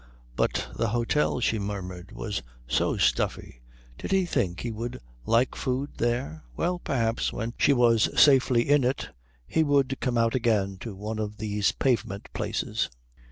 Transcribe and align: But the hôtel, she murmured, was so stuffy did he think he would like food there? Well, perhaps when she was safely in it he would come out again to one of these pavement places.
But 0.35 0.65
the 0.75 0.87
hôtel, 0.87 1.43
she 1.43 1.59
murmured, 1.59 2.11
was 2.11 2.41
so 2.67 2.97
stuffy 2.97 3.61
did 3.99 4.11
he 4.11 4.25
think 4.25 4.61
he 4.61 4.71
would 4.71 4.99
like 5.27 5.53
food 5.53 5.91
there? 5.97 6.43
Well, 6.57 6.79
perhaps 6.79 7.31
when 7.31 7.53
she 7.59 7.71
was 7.71 8.09
safely 8.19 8.67
in 8.67 8.83
it 8.83 9.09
he 9.45 9.63
would 9.63 9.99
come 9.99 10.17
out 10.17 10.33
again 10.33 10.77
to 10.79 10.95
one 10.95 11.19
of 11.19 11.37
these 11.37 11.71
pavement 11.73 12.29
places. 12.33 12.89